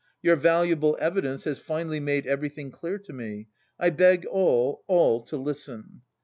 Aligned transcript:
Your 0.23 0.35
valuable 0.35 0.97
evidence 0.99 1.43
has 1.43 1.59
finally 1.59 1.99
made 1.99 2.25
everything 2.25 2.71
clear 2.71 2.97
to 2.97 3.13
me. 3.13 3.49
I 3.79 3.91
beg 3.91 4.25
all, 4.25 4.83
all 4.87 5.21
to 5.25 5.37
listen. 5.37 6.01